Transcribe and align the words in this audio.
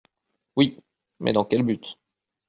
Oui; 0.55 0.79
mais 1.19 1.31
dans 1.31 1.45
quel 1.45 1.61
but? 1.61 1.99